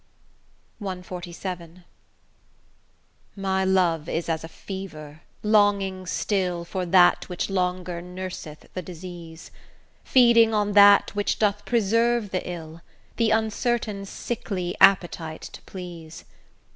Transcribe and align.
CXLVII 0.81 1.83
My 3.35 3.63
love 3.63 4.09
is 4.09 4.29
as 4.29 4.43
a 4.43 4.47
fever 4.47 5.21
longing 5.43 6.07
still, 6.07 6.65
For 6.65 6.87
that 6.87 7.29
which 7.29 7.51
longer 7.51 8.01
nurseth 8.01 8.65
the 8.73 8.81
disease; 8.81 9.51
Feeding 10.03 10.55
on 10.55 10.71
that 10.71 11.13
which 11.13 11.37
doth 11.37 11.65
preserve 11.65 12.31
the 12.31 12.41
ill, 12.49 12.81
The 13.17 13.29
uncertain 13.29 14.05
sickly 14.05 14.75
appetite 14.81 15.43
to 15.53 15.61
please. 15.67 16.25